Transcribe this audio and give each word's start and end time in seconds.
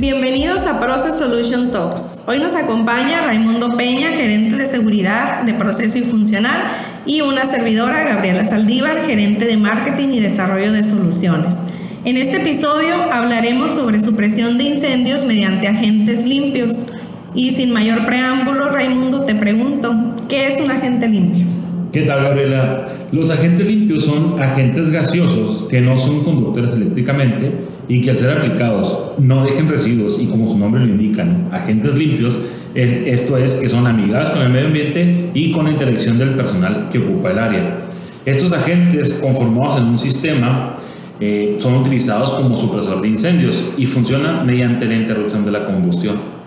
Bienvenidos 0.00 0.66
a 0.66 0.80
Process 0.80 1.16
Solution 1.16 1.70
Talks. 1.70 2.24
Hoy 2.26 2.40
nos 2.40 2.54
acompaña 2.54 3.20
Raimundo 3.20 3.76
Peña, 3.76 4.08
gerente 4.08 4.56
de 4.56 4.66
seguridad 4.66 5.42
de 5.44 5.54
proceso 5.54 5.96
y 5.96 6.02
funcional, 6.02 6.64
y 7.06 7.20
una 7.20 7.46
servidora, 7.46 8.02
Gabriela 8.02 8.44
Saldívar, 8.44 9.06
gerente 9.06 9.44
de 9.44 9.56
marketing 9.56 10.08
y 10.08 10.18
desarrollo 10.18 10.72
de 10.72 10.82
soluciones. 10.82 11.58
En 12.04 12.16
este 12.16 12.38
episodio 12.38 12.96
hablaremos 13.12 13.70
sobre 13.72 14.00
supresión 14.00 14.58
de 14.58 14.64
incendios 14.64 15.24
mediante 15.24 15.68
agentes 15.68 16.24
limpios. 16.26 16.86
Y 17.34 17.50
sin 17.50 17.72
mayor 17.72 18.06
preámbulo, 18.06 18.70
Raimundo, 18.70 19.22
te 19.22 19.34
pregunto, 19.34 19.92
¿qué 20.28 20.46
es 20.46 20.60
un 20.60 20.70
agente 20.70 21.08
limpio? 21.08 21.44
¿Qué 21.92 22.02
tal, 22.02 22.22
Gabriela? 22.22 22.84
Los 23.10 23.30
agentes 23.30 23.66
limpios 23.66 24.04
son 24.04 24.40
agentes 24.40 24.88
gaseosos 24.90 25.64
que 25.68 25.80
no 25.80 25.98
son 25.98 26.22
conductores 26.22 26.74
eléctricamente 26.74 27.52
y 27.88 28.00
que 28.00 28.10
al 28.10 28.16
ser 28.16 28.38
aplicados 28.38 29.12
no 29.18 29.44
dejen 29.44 29.68
residuos 29.68 30.18
y 30.20 30.26
como 30.26 30.46
su 30.46 30.58
nombre 30.58 30.80
lo 30.80 30.88
indica, 30.88 31.26
agentes 31.52 31.96
limpios, 31.96 32.38
es, 32.74 32.92
esto 33.06 33.36
es 33.36 33.54
que 33.56 33.68
son 33.68 33.86
amigables 33.86 34.30
con 34.30 34.42
el 34.42 34.50
medio 34.50 34.66
ambiente 34.66 35.30
y 35.34 35.52
con 35.52 35.64
la 35.64 35.70
interacción 35.72 36.18
del 36.18 36.30
personal 36.30 36.88
que 36.90 36.98
ocupa 36.98 37.30
el 37.32 37.38
área. 37.38 37.78
Estos 38.24 38.52
agentes 38.52 39.20
conformados 39.22 39.78
en 39.78 39.84
un 39.84 39.98
sistema 39.98 40.76
eh, 41.20 41.56
son 41.58 41.74
utilizados 41.74 42.30
como 42.30 42.56
supresor 42.56 43.02
de 43.02 43.08
incendios 43.08 43.72
y 43.76 43.86
funcionan 43.86 44.46
mediante 44.46 44.86
la 44.86 44.94
interrupción 44.94 45.44
de 45.44 45.52
la 45.52 45.66
combustión. 45.66 46.43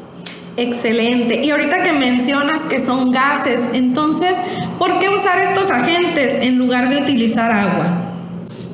Excelente. 0.58 1.46
Y 1.46 1.52
ahorita 1.52 1.84
que 1.84 1.94
mencionas 1.94 2.62
que 2.62 2.80
son 2.80 3.12
gases, 3.12 3.70
entonces, 3.76 4.36
¿por 4.80 5.00
qué 5.00 5.08
usar 5.08 5.40
estos 5.44 5.70
agentes 5.70 6.34
en 6.42 6.58
lugar 6.58 6.90
de 6.90 6.98
utilizar 7.04 7.52
agua? 7.52 8.08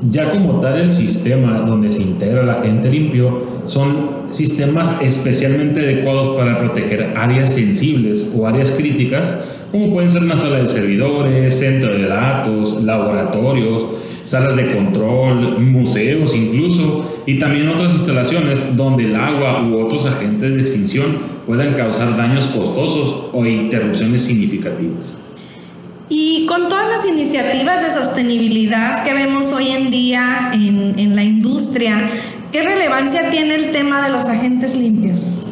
Ya 0.10 0.32
como 0.32 0.62
tal 0.62 0.80
el 0.80 0.92
sistema 0.92 1.64
donde 1.66 1.92
se 1.92 2.04
integra 2.04 2.42
el 2.42 2.50
agente 2.50 2.90
limpio 2.90 3.62
son 3.66 4.24
sistemas 4.30 4.98
especialmente 5.02 5.82
adecuados 5.82 6.38
para 6.38 6.60
proteger 6.60 7.16
áreas 7.18 7.54
sensibles 7.54 8.28
o 8.34 8.48
áreas 8.48 8.72
críticas, 8.72 9.38
como 9.72 9.92
pueden 9.92 10.10
ser 10.10 10.24
una 10.24 10.38
sala 10.38 10.60
de 10.60 10.70
servidores, 10.70 11.58
centro 11.58 11.94
de 11.94 12.08
datos, 12.08 12.82
laboratorios, 12.84 13.86
salas 14.24 14.56
de 14.56 14.74
control, 14.74 15.60
museos 15.60 16.34
incluso, 16.36 17.22
y 17.26 17.40
también 17.40 17.68
otras 17.70 17.92
instalaciones 17.92 18.78
donde 18.78 19.06
el 19.06 19.16
agua 19.16 19.64
u 19.64 19.80
otros 19.80 20.06
agentes 20.06 20.54
de 20.54 20.62
extinción 20.62 21.33
puedan 21.46 21.74
causar 21.74 22.16
daños 22.16 22.48
costosos 22.48 23.26
o 23.34 23.46
interrupciones 23.46 24.22
significativas. 24.24 25.16
Y 26.10 26.46
con 26.46 26.70
todas 26.70 26.90
las 26.90 27.10
iniciativas 27.10 27.84
de 27.84 27.92
sostenibilidad 27.92 29.04
que 29.04 29.14
vemos 29.14 29.48
hoy 29.48 29.70
en 29.70 29.90
día 29.90 30.52
en, 30.54 30.98
en 30.98 31.16
la 31.16 31.24
industria, 31.24 32.10
¿qué 32.52 32.62
relevancia 32.62 33.30
tiene 33.32 33.56
el 33.56 33.72
tema 33.72 34.06
de 34.06 34.12
los 34.12 34.26
agentes 34.26 34.76
limpios? 34.76 35.44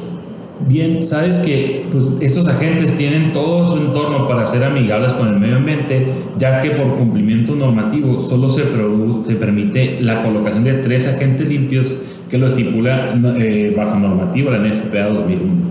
Bien, 0.67 1.03
sabes 1.03 1.39
que 1.39 1.85
pues, 1.91 2.17
estos 2.21 2.47
agentes 2.47 2.95
tienen 2.95 3.33
todo 3.33 3.65
su 3.65 3.77
entorno 3.77 4.27
para 4.27 4.45
ser 4.45 4.63
amigables 4.63 5.13
con 5.13 5.27
el 5.27 5.39
medio 5.39 5.57
ambiente, 5.57 6.07
ya 6.37 6.61
que 6.61 6.71
por 6.71 6.95
cumplimiento 6.95 7.55
normativo 7.55 8.19
solo 8.19 8.49
se, 8.49 8.63
se 9.25 9.35
permite 9.35 9.99
la 9.99 10.23
colocación 10.23 10.63
de 10.63 10.73
tres 10.75 11.07
agentes 11.07 11.47
limpios 11.47 11.87
que 12.29 12.37
lo 12.37 12.47
estipula 12.47 13.13
eh, 13.37 13.73
bajo 13.75 13.99
normativa 13.99 14.51
la 14.51 14.59
NFPA 14.59 15.09
2001. 15.09 15.70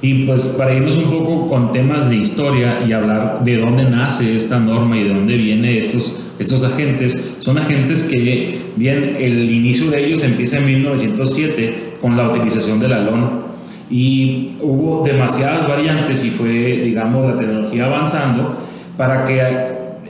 Y 0.00 0.26
pues 0.26 0.42
para 0.56 0.72
irnos 0.72 0.96
un 0.96 1.10
poco 1.10 1.48
con 1.48 1.72
temas 1.72 2.08
de 2.08 2.16
historia 2.16 2.84
y 2.86 2.92
hablar 2.92 3.42
de 3.44 3.58
dónde 3.58 3.84
nace 3.84 4.36
esta 4.36 4.60
norma 4.60 4.96
y 4.96 5.04
de 5.04 5.14
dónde 5.14 5.36
vienen 5.36 5.76
estos, 5.76 6.20
estos 6.38 6.62
agentes, 6.62 7.18
son 7.40 7.58
agentes 7.58 8.04
que, 8.04 8.60
bien, 8.76 9.16
el 9.18 9.50
inicio 9.50 9.90
de 9.90 10.06
ellos 10.06 10.22
empieza 10.22 10.58
en 10.58 10.66
1907 10.66 11.94
con 12.00 12.16
la 12.16 12.30
utilización 12.30 12.78
del 12.78 12.92
alón 12.92 13.48
y 13.90 14.56
hubo 14.60 15.02
demasiadas 15.04 15.66
variantes 15.66 16.24
y 16.24 16.30
fue, 16.30 16.82
digamos, 16.84 17.28
la 17.30 17.36
tecnología 17.36 17.86
avanzando 17.86 18.56
para 18.96 19.24
que 19.24 19.40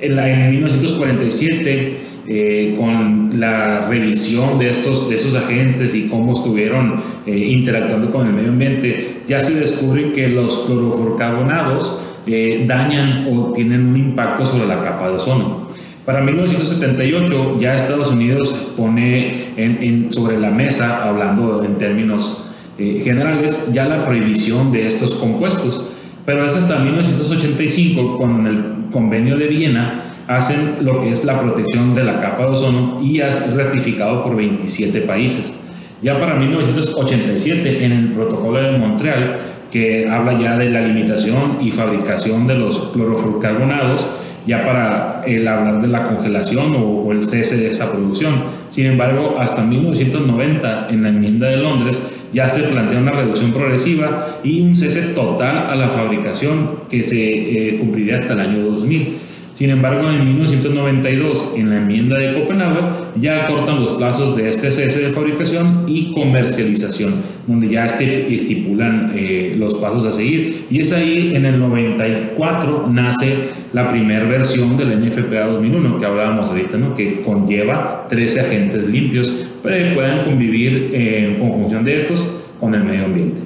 en, 0.00 0.50
1947, 0.50 1.98
eh, 2.28 2.75
con 2.78 3.41
la 3.41 3.87
revisión 3.89 4.59
de 4.59 4.71
estos, 4.71 5.09
de 5.09 5.16
esos 5.16 5.34
agentes 5.34 5.94
y 5.94 6.09
cómo 6.09 6.34
estuvieron 6.34 7.03
eh, 7.27 7.37
interactuando 7.37 8.11
con 8.11 8.27
el 8.27 8.34
medio 8.34 8.50
ambiente, 8.50 9.22
ya 9.27 9.41
se 9.41 9.59
descubre 9.59 10.12
que 10.12 10.28
los 10.28 10.65
clorofluorcarbonados 10.66 12.00
eh, 12.27 12.65
dañan 12.69 13.27
o 13.33 13.53
tienen 13.53 13.87
un 13.87 13.97
impacto 13.97 14.44
sobre 14.44 14.66
la 14.66 14.83
capa 14.83 15.09
de 15.09 15.15
ozono. 15.15 15.69
Para 16.05 16.21
1978 16.21 17.59
ya 17.59 17.75
Estados 17.75 18.11
Unidos 18.11 18.55
pone 18.77 19.49
en, 19.56 20.12
sobre 20.12 20.39
la 20.39 20.50
mesa, 20.50 21.09
hablando 21.09 21.65
en 21.65 21.78
términos 21.78 22.45
eh, 22.78 23.00
generales 23.03 23.72
ya 23.72 23.87
la 23.87 24.05
prohibición 24.05 24.72
de 24.72 24.87
estos 24.87 25.15
compuestos. 25.15 25.87
Pero 26.27 26.45
es 26.45 26.55
hasta 26.55 26.78
1985 26.78 28.19
cuando 28.19 28.41
en 28.41 28.47
el 28.47 28.65
convenio 28.93 29.37
de 29.37 29.47
Viena 29.47 30.08
hacen 30.28 30.77
lo 30.83 31.00
que 31.00 31.11
es 31.11 31.25
la 31.25 31.41
protección 31.41 31.94
de 31.94 32.05
la 32.05 32.21
capa 32.21 32.44
de 32.44 32.50
ozono 32.50 33.00
y 33.03 33.21
es 33.21 33.56
ratificado 33.56 34.22
por 34.22 34.37
27 34.37 35.00
países. 35.00 35.55
Ya 36.03 36.21
para 36.21 36.37
1987 36.37 37.84
en 37.84 37.93
el 37.93 38.12
protocolo 38.12 38.62
de 38.62 38.78
Montreal, 38.78 39.41
que 39.72 40.09
habla 40.09 40.39
ya 40.39 40.56
de 40.56 40.71
la 40.71 40.81
limitación 40.81 41.59
y 41.61 41.71
fabricación 41.71 42.47
de 42.47 42.55
los 42.55 42.91
clorofluorcarbonados, 42.93 44.06
ya 44.47 44.65
para 44.65 45.22
el 45.27 45.47
hablar 45.49 45.81
de 45.83 45.89
la 45.89 46.06
congelación 46.06 46.75
o, 46.77 47.03
o, 47.03 47.12
el 47.12 47.25
cese 47.25 47.56
de 47.56 47.71
esa 47.71 47.91
producción. 47.91 48.45
Sin 48.69 48.87
embargo, 48.87 49.37
hasta 49.39 49.62
1990, 49.62 50.89
en 50.91 51.03
la 51.03 51.09
enmienda 51.09 51.49
de 51.49 51.56
Londres, 51.56 52.03
ya 52.33 52.49
se 52.49 52.62
plantea 52.62 53.00
una 53.00 53.12
reducción 53.12 53.53
progresiva 53.53 54.41
y 54.45 54.60
un 54.60 54.75
cese 54.75 55.15
total 55.15 55.56
a 55.71 55.75
la 55.75 55.89
fabricación 55.89 56.83
que 56.89 57.03
se 57.03 57.16
eh, 57.16 57.78
cumpliría 57.78 58.19
hasta 58.19 58.34
el 58.34 58.41
año 58.41 58.65
2000. 58.66 59.28
Sin 59.59 59.71
embargo, 59.71 60.09
en 60.09 60.25
1992, 60.25 61.55
en 61.57 61.71
la 61.71 61.79
enmienda 61.79 62.17
de 62.17 62.33
Copenhague, 62.33 62.79
ya 63.21 63.49
cortan 63.49 63.81
los 63.81 63.91
plazos 63.95 64.37
de 64.37 64.51
este 64.51 64.71
cese 64.71 65.01
de 65.01 65.13
fabricación 65.13 65.83
y 65.89 66.13
comercialización, 66.13 67.17
donde 67.49 67.69
ya 67.69 67.85
este, 67.85 68.33
estipulan 68.33 69.15
eh, 69.17 69.57
los 69.59 69.75
pasos 69.75 70.07
a 70.07 70.13
seguir. 70.13 70.67
Y 70.71 70.81
es 70.81 70.93
ahí, 70.93 71.33
en 71.35 71.45
el 71.45 71.59
94, 71.59 72.87
nace 72.89 73.35
la 73.73 73.91
primera 73.91 74.27
versión 74.27 74.77
del 74.77 74.97
NFPA 75.05 75.47
2001, 75.47 75.99
que 75.99 76.07
hablábamos 76.07 76.51
ahorita, 76.51 76.79
que 76.95 77.23
conlleva 77.23 78.07
13 78.09 78.41
agentes 78.43 78.87
limpios 78.87 79.45
para 79.61 79.77
que 79.77 79.87
puedan 79.87 80.25
convivir 80.25 80.93
en 80.95 81.35
conjunción 81.35 81.85
de 81.85 81.97
estos 81.97 82.25
con 82.61 82.77
el 82.77 82.85
medio 82.85 83.07
ambiente. 83.07 83.41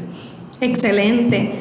Excelente. 0.60 1.52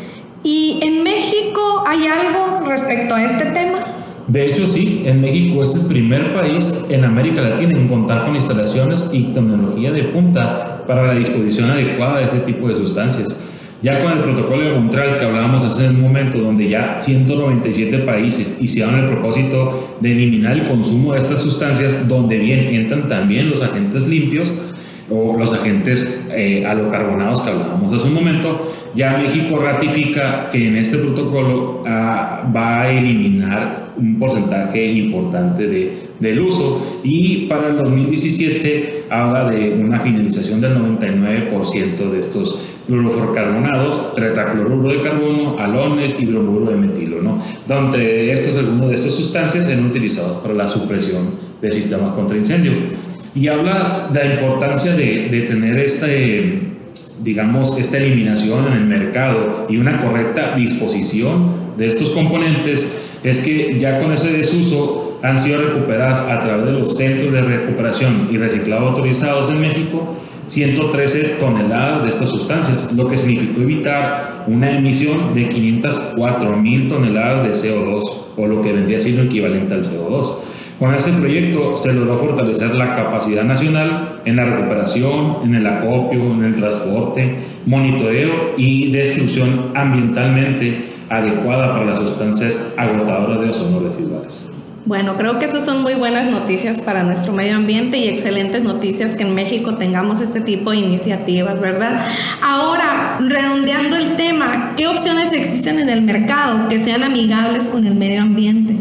¿Y 0.44 0.82
en 0.84 1.04
México 1.04 1.86
hay 1.88 2.06
algo 2.08 2.68
respecto 2.68 3.16
a 3.16 3.24
este 3.24 3.46
tema? 3.46 3.91
De 4.31 4.47
hecho, 4.47 4.66
sí, 4.66 5.03
en 5.06 5.19
México 5.19 5.62
es 5.62 5.75
el 5.75 5.88
primer 5.90 6.34
país 6.34 6.86
en 6.90 7.03
América 7.03 7.42
Latina 7.42 7.78
en 7.78 7.90
contar 7.90 8.24
con 8.24 8.34
instalaciones 8.34 9.09
y 9.12 9.24
tecnología 9.34 9.92
de 9.92 10.03
punta 10.03 10.86
para 10.88 11.06
la 11.06 11.16
disposición 11.16 11.69
adecuada 11.69 12.19
de 12.19 12.25
este 12.28 12.40
tipo 12.40 12.70
de 12.70 12.75
sustancias. 12.75 13.36
Ya 13.81 14.02
con 14.02 14.14
el 14.14 14.20
protocolo 14.20 14.62
de 14.62 14.72
Montreal 14.72 15.18
que 15.18 15.25
hablábamos 15.25 15.66
hace 15.66 15.90
un 15.90 16.00
momento, 16.00 16.38
donde 16.38 16.70
ya 16.70 16.97
197 17.02 17.97
países 18.00 18.56
hicieron 18.62 19.00
el 19.00 19.09
propósito 19.09 19.97
de 20.00 20.14
eliminar 20.14 20.53
el 20.53 20.64
consumo 20.64 21.12
de 21.12 21.20
estas 21.20 21.41
sustancias, 21.41 22.08
donde 22.08 22.40
bien 22.40 22.74
entran 22.74 23.09
también 23.09 23.50
los 23.50 23.62
agentes 23.62 24.08
limpios 24.08 24.50
o 25.09 25.36
los 25.38 25.53
agentes 25.53 26.28
eh, 26.31 26.62
que 26.62 26.68
hablábamos 26.68 27.91
hace 27.91 28.08
un 28.08 28.14
momento, 28.14 28.72
ya 28.96 29.18
México 29.18 29.58
ratifica 29.58 30.50
que 30.50 30.70
en 30.70 30.78
este 30.78 31.00
protocolo 31.00 31.84
ah, 31.86 32.50
va 32.56 32.84
a 32.84 32.90
eliminar 32.90 33.91
un 34.02 34.20
porcentaje 34.20 34.92
importante 34.94 35.68
de, 35.68 35.94
del 36.20 36.42
uso 36.42 37.00
y 37.03 37.46
para 37.48 37.70
el 37.70 37.78
2017 37.78 39.06
habla 39.09 39.50
de 39.50 39.74
una 39.74 40.00
finalización 40.00 40.59
del 40.59 40.76
99% 40.76 42.12
de 42.12 42.20
estos 42.20 42.59
fluorocarbonados, 42.88 44.16
tetracloruro 44.16 44.90
de 44.90 45.02
carbono, 45.02 45.58
alones 45.59 46.16
y 46.20 46.26
bromuro 46.26 46.72
de 46.72 46.78
metilo, 46.78 47.22
¿no? 47.22 47.42
Donde 47.68 48.34
estos, 48.34 48.58
algunos 48.58 48.90
de 48.90 48.96
estas 48.96 49.14
sustancias 49.14 49.68
eran 49.68 49.86
utilizados 49.86 50.38
para 50.38 50.54
la 50.54 50.68
supresión 50.68 51.30
de 51.62 51.72
sistemas 51.72 52.14
contra 52.14 52.38
incendio. 52.38 52.74
Y 53.34 53.47
habla 53.47 54.09
de 54.12 54.26
la 54.26 54.34
importancia 54.34 54.94
de, 54.94 55.30
de 55.30 55.42
tener 55.44 55.78
este, 55.78 56.74
digamos, 57.24 57.78
esta 57.80 57.97
eliminación 57.97 58.66
en 58.68 58.74
el 58.74 58.86
mercado 58.86 59.68
y 59.70 59.78
una 59.78 60.02
correcta 60.02 60.54
disposición 60.56 61.72
de 61.78 61.88
estos 61.88 62.09
componentes, 62.09 63.10
es 63.23 63.40
que 63.40 63.78
ya 63.79 64.00
con 64.00 64.12
ese 64.12 64.32
desuso 64.32 65.20
han 65.22 65.38
sido 65.38 65.62
recuperadas 65.62 66.22
a 66.22 66.40
través 66.40 66.66
de 66.66 66.72
los 66.73 66.97
centros 66.97 67.32
de 67.32 67.41
recuperación 67.41 68.29
y 68.32 68.38
reciclado 68.38 68.90
autorizados 68.90 69.50
en 69.50 69.62
México 69.62 70.16
113 70.47 71.35
toneladas 71.40 72.03
de 72.03 72.09
estas 72.09 72.29
sustancias, 72.29 72.91
lo 72.94 73.08
que 73.08 73.18
significó 73.18 73.62
evitar 73.62 74.46
una 74.47 74.76
emisión 74.76 75.34
de 75.34 75.47
504 75.47 76.58
mil 76.58 76.90
toneladas 76.90 77.44
de 77.44 77.70
CO2, 77.70 78.03
o 78.35 78.47
lo 78.47 78.62
que 78.62 78.73
vendría 78.73 79.00
siendo 79.00 79.23
equivalente 79.23 79.73
al 79.73 79.84
CO2. 79.84 80.35
Con 80.79 80.96
este 80.96 81.12
proyecto 81.12 81.78
se 81.78 81.94
logró 81.94 82.18
fortalecer 82.18 82.73
la 82.73 82.96
capacidad 82.96 83.44
nacional 83.44 84.22
en 84.26 84.35
la 84.35 84.46
recuperación, 84.46 85.38
en 85.46 85.56
el 85.56 85.68
acopio, 85.68 86.34
en 86.34 86.44
el 86.44 86.56
transporte, 86.56 87.35
monitoreo 87.68 88.56
y 88.58 88.91
destrucción 88.91 89.72
ambientalmente 89.76 90.91
adecuada 91.11 91.73
para 91.73 91.85
las 91.85 91.99
sustancias 91.99 92.73
agotadoras 92.78 93.41
de 93.41 93.49
ozono 93.49 93.81
residuales. 93.81 94.53
Bueno, 94.85 95.16
creo 95.16 95.37
que 95.37 95.46
esas 95.46 95.63
son 95.63 95.84
muy 95.84 95.93
buenas 95.93 96.31
noticias 96.31 96.81
para 96.81 97.03
nuestro 97.03 97.34
medio 97.34 97.55
ambiente 97.55 97.97
y 97.97 98.08
excelentes 98.08 98.63
noticias 98.63 99.13
que 99.13 99.23
en 99.23 99.35
México 99.35 99.75
tengamos 99.75 100.22
este 100.22 100.41
tipo 100.41 100.72
de 100.72 100.78
iniciativas, 100.78 101.61
¿verdad? 101.61 102.02
Ahora, 102.41 103.19
redondeando 103.19 103.96
el 103.97 104.16
tema, 104.16 104.73
¿qué 104.78 104.87
opciones 104.87 105.34
existen 105.34 105.78
en 105.78 105.90
el 105.90 106.02
mercado 106.02 106.67
que 106.67 106.79
sean 106.79 107.03
amigables 107.03 107.66
con 107.66 107.85
el 107.85 107.93
medio 107.93 108.23
ambiente? 108.23 108.75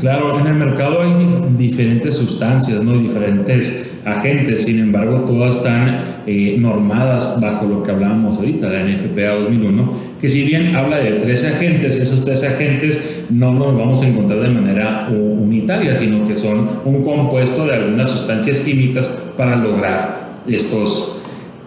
Claro, 0.00 0.40
en 0.40 0.46
el 0.46 0.54
mercado 0.54 1.02
hay 1.02 1.12
diferentes 1.58 2.16
sustancias, 2.16 2.82
¿no? 2.82 2.92
diferentes 2.92 3.90
agentes, 4.04 4.64
sin 4.64 4.78
embargo, 4.78 5.20
todas 5.20 5.56
están 5.56 6.13
eh, 6.26 6.56
normadas 6.58 7.40
bajo 7.40 7.66
lo 7.66 7.82
que 7.82 7.90
hablábamos 7.90 8.38
ahorita, 8.38 8.68
la 8.68 8.84
NFPA 8.84 9.34
2001, 9.42 9.92
que 10.20 10.28
si 10.28 10.44
bien 10.44 10.74
habla 10.74 10.98
de 10.98 11.12
13 11.12 11.48
agentes, 11.48 11.96
esos 11.96 12.24
13 12.24 12.46
agentes 12.48 13.24
no 13.30 13.52
nos 13.52 13.76
vamos 13.76 14.02
a 14.02 14.08
encontrar 14.08 14.40
de 14.40 14.48
manera 14.48 15.08
unitaria, 15.10 15.94
sino 15.94 16.26
que 16.26 16.36
son 16.36 16.68
un 16.84 17.02
compuesto 17.02 17.66
de 17.66 17.74
algunas 17.74 18.08
sustancias 18.08 18.60
químicas 18.60 19.06
para 19.36 19.56
lograr 19.56 20.40
estos 20.46 21.18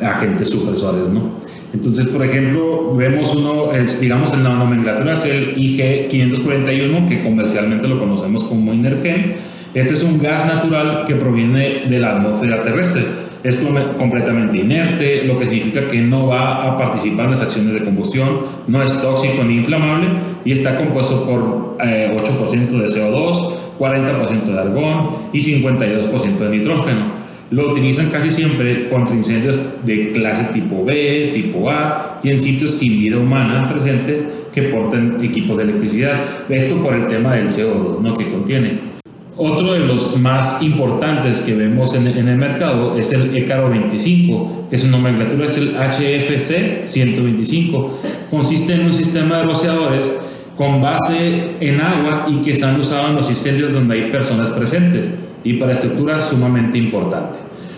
agentes 0.02 0.50
supresores, 0.50 1.10
¿no? 1.10 1.48
Entonces, 1.74 2.08
por 2.08 2.26
ejemplo, 2.26 2.96
vemos 2.96 3.36
uno, 3.36 3.70
digamos 4.00 4.34
en 4.34 4.44
la 4.44 4.52
nomenclatura 4.52 5.14
es 5.14 5.26
el 5.26 5.56
IG541, 5.56 7.08
que 7.08 7.22
comercialmente 7.22 7.88
lo 7.88 8.00
conocemos 8.00 8.44
como 8.46 8.74
Inergen. 8.74 9.36
Este 9.74 9.94
es 9.94 10.02
un 10.02 10.20
gas 10.20 10.48
natural 10.48 11.04
que 11.06 11.16
proviene 11.16 11.84
de 11.88 12.00
la 12.00 12.16
atmósfera 12.16 12.64
terrestre. 12.64 13.04
Es 13.44 13.58
completamente 13.98 14.58
inerte, 14.58 15.24
lo 15.24 15.38
que 15.38 15.46
significa 15.46 15.88
que 15.88 16.02
no 16.02 16.28
va 16.28 16.64
a 16.64 16.78
participar 16.78 17.26
en 17.26 17.32
las 17.32 17.42
acciones 17.42 17.74
de 17.74 17.84
combustión, 17.84 18.28
no 18.68 18.82
es 18.82 19.02
tóxico 19.02 19.44
ni 19.44 19.58
inflamable 19.58 20.08
y 20.44 20.54
está 20.54 20.78
compuesto 20.78 21.26
por 21.26 21.78
8% 21.78 21.80
eh, 21.80 22.10
de 22.10 22.88
CO2, 22.88 23.52
40% 23.78 24.44
de 24.44 24.60
argón 24.60 25.10
y 25.34 25.40
52% 25.40 26.38
de 26.38 26.50
nitrógeno. 26.50 27.28
Lo 27.50 27.72
utilizan 27.72 28.10
casi 28.10 28.30
siempre 28.30 28.90
contra 28.90 29.16
incendios 29.16 29.58
de 29.86 30.12
clase 30.12 30.54
tipo 30.54 30.84
B, 30.84 31.32
tipo 31.34 31.70
A 31.70 32.20
y 32.22 32.32
en 32.32 32.42
sitios 32.42 32.72
sin 32.72 33.00
vida 33.00 33.18
humana 33.18 33.70
presente 33.72 34.28
que 34.54 34.64
porten 34.64 35.18
equipos 35.24 35.56
de 35.56 35.64
electricidad. 35.64 36.20
Esto 36.50 36.76
por 36.82 36.94
el 36.94 37.08
tema 37.08 37.36
del 37.36 37.48
CO2 37.48 38.02
¿no? 38.02 38.18
que 38.18 38.30
contiene. 38.30 38.97
Otro 39.40 39.74
de 39.74 39.82
los 39.82 40.18
más 40.18 40.64
importantes 40.64 41.42
que 41.42 41.54
vemos 41.54 41.94
en, 41.94 42.08
el 42.08 42.38
mercado 42.38 42.98
es 42.98 43.14
el 43.14 43.38
ECARO 43.38 43.70
25, 43.70 44.66
que 44.68 44.80
su 44.80 44.88
nomenclatura 44.88 45.46
es 45.46 45.58
el 45.58 45.76
HFC 45.76 46.88
125. 46.88 48.00
Consiste 48.32 48.74
en 48.74 48.86
un 48.86 48.94
sistema 48.94 49.38
de 49.38 49.44
rociadores 49.44 50.12
con 50.56 50.82
base 50.82 51.52
en 51.60 51.80
agua 51.80 52.26
y 52.28 52.38
que 52.38 52.54
están 52.54 52.80
usados 52.80 53.12
en 53.12 53.16
los 53.16 53.30
incendios 53.30 53.74
donde 53.74 53.94
hay 53.94 54.12
personas 54.12 54.50
presentes 54.50 55.12
y 55.44 55.54
para 55.54 55.74
estructuras 55.74 56.28
sumamente 56.28 56.80
importante. 56.80 57.38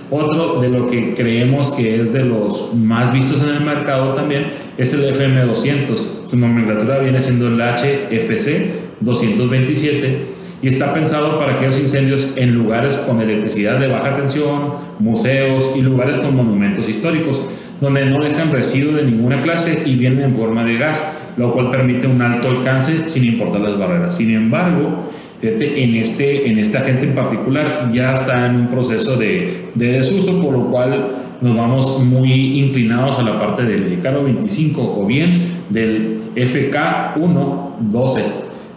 Otro 0.09 0.61
de 0.61 0.69
lo 0.69 0.87
que 0.87 1.13
creemos 1.13 1.71
que 1.71 1.95
es 1.95 2.13
de 2.13 2.23
los 2.23 2.73
más 2.73 3.11
vistos 3.11 3.43
en 3.43 3.49
el 3.49 3.61
mercado 3.61 4.13
también 4.13 4.53
es 4.77 4.93
el 4.93 5.13
FM200. 5.13 5.97
Su 6.29 6.37
nomenclatura 6.37 6.99
viene 6.99 7.21
siendo 7.21 7.47
el 7.47 7.59
HFC 7.59 8.71
227 9.01 10.38
y 10.61 10.67
está 10.67 10.93
pensado 10.93 11.39
para 11.39 11.53
aquellos 11.53 11.79
incendios 11.79 12.29
en 12.35 12.53
lugares 12.53 12.97
con 12.97 13.21
electricidad 13.21 13.79
de 13.79 13.87
baja 13.87 14.13
tensión, 14.13 14.73
museos 14.99 15.71
y 15.75 15.81
lugares 15.81 16.17
con 16.17 16.35
monumentos 16.35 16.89
históricos, 16.89 17.41
donde 17.79 18.05
no 18.05 18.21
dejan 18.21 18.51
residuos 18.51 18.95
de 18.95 19.03
ninguna 19.03 19.41
clase 19.41 19.83
y 19.85 19.95
vienen 19.95 20.21
en 20.21 20.35
forma 20.35 20.65
de 20.65 20.77
gas, 20.77 21.17
lo 21.37 21.53
cual 21.53 21.71
permite 21.71 22.07
un 22.07 22.21
alto 22.21 22.49
alcance 22.49 23.07
sin 23.07 23.25
importar 23.25 23.61
las 23.61 23.77
barreras. 23.77 24.17
Sin 24.17 24.31
embargo, 24.31 25.09
en 25.41 25.95
este, 25.95 26.49
en 26.49 26.59
este 26.59 26.77
agente 26.77 27.05
en 27.05 27.15
particular 27.15 27.89
ya 27.93 28.13
está 28.13 28.45
en 28.45 28.55
un 28.55 28.67
proceso 28.67 29.15
de, 29.15 29.69
de 29.75 29.93
desuso, 29.93 30.43
por 30.43 30.51
lo 30.51 30.65
cual 30.69 31.07
nos 31.39 31.55
vamos 31.55 32.03
muy 32.03 32.59
inclinados 32.59 33.17
a 33.19 33.23
la 33.23 33.39
parte 33.39 33.63
del 33.63 33.93
ECARO 33.93 34.25
25 34.25 34.95
o 34.99 35.05
bien 35.05 35.41
del 35.69 36.19
FK112, 36.35 38.21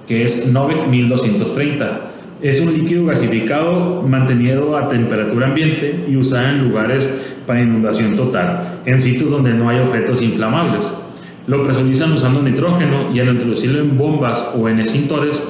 que 0.06 0.25
es 0.25 0.52
9230. 0.52 2.08
Es 2.40 2.60
un 2.60 2.72
líquido 2.72 3.06
gasificado 3.06 4.02
mantenido 4.02 4.76
a 4.76 4.88
temperatura 4.88 5.46
ambiente 5.46 6.06
y 6.08 6.16
usado 6.16 6.49
en 6.49 6.69
lugares 6.69 7.08
para 7.46 7.62
inundación 7.62 8.16
total, 8.16 8.81
en 8.84 9.00
sitios 9.00 9.31
donde 9.31 9.54
no 9.54 9.69
hay 9.69 9.78
objetos 9.78 10.22
inflamables. 10.22 10.93
Lo 11.46 11.64
presurizan 11.64 12.12
usando 12.12 12.43
nitrógeno 12.43 13.12
y 13.12 13.20
al 13.20 13.28
introducirlo 13.28 13.81
en 13.81 13.96
bombas 13.96 14.54
o 14.56 14.69
en 14.69 14.81
extintores, 14.81 15.43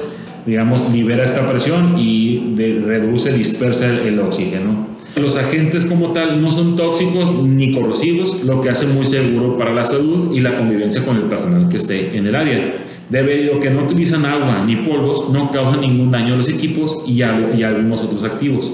digamos, 0.45 0.91
libera 0.91 1.23
esta 1.23 1.49
presión 1.49 1.97
y 1.97 2.55
reduce, 2.57 3.31
dispersa 3.31 3.87
el, 3.87 4.19
oxígeno. 4.19 4.92
Los 5.15 5.37
agentes 5.37 5.85
como 5.85 6.11
tal 6.11 6.41
no 6.41 6.49
son 6.49 6.75
tóxicos 6.75 7.31
ni 7.43 7.73
corrosivos, 7.73 8.43
lo 8.43 8.61
que 8.61 8.69
hace 8.69 8.87
muy 8.87 9.05
seguro 9.05 9.57
para 9.57 9.73
la 9.73 9.85
salud 9.85 10.33
y 10.35 10.39
la 10.39 10.57
convivencia 10.57 11.05
con 11.05 11.17
el 11.17 11.23
personal 11.23 11.67
que 11.67 11.77
esté 11.77 12.17
en 12.17 12.25
el 12.25 12.35
área. 12.35 12.73
Debido 13.09 13.57
a 13.57 13.59
que 13.59 13.69
no 13.69 13.83
utilizan 13.83 14.25
agua 14.25 14.63
ni 14.65 14.77
polvos, 14.77 15.29
no 15.31 15.51
causan 15.51 15.81
ningún 15.81 16.09
daño 16.09 16.33
a 16.33 16.37
los 16.37 16.49
equipos 16.49 17.03
y 17.05 17.21
a, 17.21 17.51
y 17.55 17.61
a 17.61 17.67
algunos 17.67 18.03
otros 18.03 18.23
activos. 18.23 18.73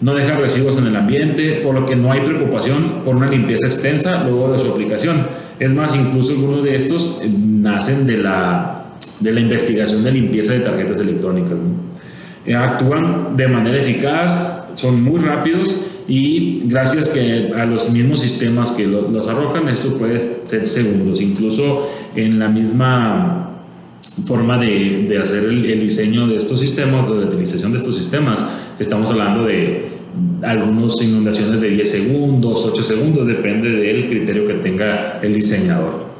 No 0.00 0.14
deja 0.14 0.36
residuos 0.36 0.76
en 0.78 0.88
el 0.88 0.96
ambiente, 0.96 1.60
por 1.64 1.74
lo 1.74 1.86
que 1.86 1.94
no 1.94 2.10
hay 2.10 2.20
preocupación 2.20 3.02
por 3.04 3.14
una 3.14 3.30
limpieza 3.30 3.66
extensa 3.66 4.24
luego 4.24 4.52
de 4.52 4.58
su 4.58 4.72
aplicación. 4.72 5.28
Es 5.60 5.72
más, 5.72 5.94
incluso 5.94 6.32
algunos 6.32 6.64
de 6.64 6.76
estos 6.76 7.20
eh, 7.22 7.30
nacen 7.30 8.06
de 8.06 8.18
la 8.18 8.82
de 9.20 9.32
la 9.32 9.40
investigación 9.40 10.04
de 10.04 10.12
limpieza 10.12 10.52
de 10.52 10.60
tarjetas 10.60 11.00
electrónicas. 11.00 11.54
Eh, 12.44 12.54
actúan 12.54 13.36
de 13.36 13.48
manera 13.48 13.78
eficaz, 13.78 14.55
son 14.76 15.02
muy 15.02 15.20
rápidos 15.20 15.74
y 16.08 16.62
gracias 16.66 17.08
que 17.08 17.52
a 17.54 17.66
los 17.66 17.90
mismos 17.90 18.20
sistemas 18.20 18.70
que 18.70 18.86
los 18.86 19.26
arrojan, 19.26 19.68
esto 19.68 19.96
puede 19.96 20.20
ser 20.20 20.64
segundos, 20.66 21.20
incluso 21.20 21.88
en 22.14 22.38
la 22.38 22.48
misma 22.48 23.50
forma 24.24 24.58
de, 24.58 25.06
de 25.08 25.18
hacer 25.18 25.44
el, 25.44 25.80
diseño 25.80 26.26
de 26.26 26.36
estos 26.36 26.60
sistemas, 26.60 27.08
de 27.08 27.16
la 27.16 27.26
utilización 27.26 27.72
de 27.72 27.78
estos 27.78 27.96
sistemas. 27.96 28.44
Estamos 28.78 29.10
hablando 29.10 29.44
de 29.44 29.88
algunas 30.42 31.00
inundaciones 31.02 31.60
de 31.60 31.70
10 31.70 31.90
segundos, 31.90 32.64
8 32.72 32.82
segundos, 32.82 33.26
depende 33.26 33.70
del 33.70 34.08
criterio 34.08 34.46
que 34.46 34.54
tenga 34.54 35.20
el 35.22 35.34
diseñador. 35.34 36.15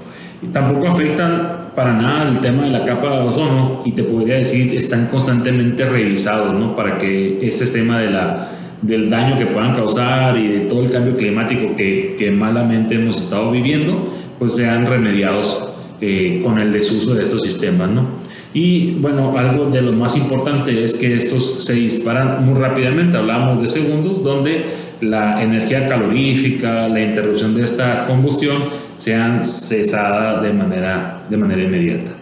Tampoco 0.53 0.89
afectan 0.89 1.67
para 1.75 1.95
nada 1.95 2.29
el 2.29 2.39
tema 2.41 2.65
de 2.65 2.71
la 2.71 2.85
capa 2.85 3.11
de 3.11 3.29
ozono 3.29 3.83
y 3.85 3.93
te 3.93 4.03
podría 4.03 4.37
decir 4.37 4.75
están 4.75 5.07
constantemente 5.07 5.85
revisados 5.87 6.55
¿no? 6.55 6.75
para 6.75 6.99
que 6.99 7.39
ese 7.47 7.67
tema 7.67 8.01
de 8.01 8.11
la, 8.11 8.49
del 8.83 9.11
daño 9.11 9.39
que 9.39 9.47
puedan 9.47 9.75
causar 9.75 10.39
y 10.39 10.49
de 10.49 10.59
todo 10.61 10.83
el 10.83 10.91
cambio 10.91 11.17
climático 11.17 11.77
que, 11.77 12.17
que 12.19 12.31
malamente 12.31 12.95
hemos 12.95 13.19
estado 13.19 13.51
viviendo 13.51 14.13
pues 14.39 14.55
sean 14.55 14.87
remediados 14.87 15.69
eh, 16.01 16.41
con 16.43 16.59
el 16.59 16.73
desuso 16.73 17.15
de 17.15 17.25
estos 17.25 17.43
sistemas 17.43 17.91
¿no? 17.91 18.07
y 18.55 18.93
bueno 19.01 19.37
algo 19.39 19.67
de 19.67 19.83
lo 19.83 19.93
más 19.93 20.17
importante 20.17 20.83
es 20.83 20.95
que 20.95 21.15
estos 21.15 21.65
se 21.65 21.75
disparan 21.75 22.45
muy 22.45 22.59
rápidamente 22.59 23.17
hablamos 23.17 23.63
de 23.63 23.69
segundos 23.69 24.23
donde 24.23 24.65
la 25.01 25.43
energía 25.43 25.89
calorífica 25.89 26.89
la 26.89 27.03
interrupción 27.03 27.55
de 27.55 27.65
esta 27.65 28.07
combustión 28.07 28.86
sean 28.99 29.45
cesadas 29.45 30.43
de 30.43 30.53
manera, 30.53 31.23
de 31.29 31.37
manera 31.37 31.63
inmediata. 31.63 32.13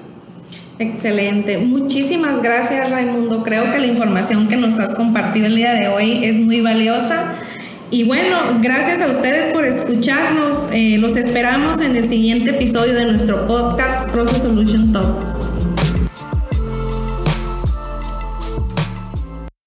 Excelente. 0.79 1.59
Muchísimas 1.59 2.43
gracias 2.43 2.91
Raimundo. 2.91 3.43
Creo 3.43 3.71
que 3.73 3.79
la 3.79 3.87
información 3.87 4.49
que 4.49 4.57
nos 4.57 4.79
has 4.81 4.95
compartido 4.95 5.47
el 5.47 5.57
día 5.57 5.75
de 5.75 5.89
hoy 5.89 6.25
es 6.25 6.37
muy 6.37 6.61
valiosa. 6.61 7.35
Y 7.91 8.05
bueno, 8.05 8.37
gracias 8.61 9.01
a 9.01 9.07
ustedes 9.07 9.53
por 9.53 9.65
escucharnos. 9.65 10.71
Eh, 10.73 10.99
los 10.99 11.17
esperamos 11.17 11.81
en 11.81 11.95
el 11.95 12.09
siguiente 12.09 12.51
episodio 12.51 12.95
de 12.95 13.07
nuestro 13.07 13.47
podcast 13.47 14.11
Process 14.11 14.43
Solution 14.43 14.93
Talks. 14.93 15.64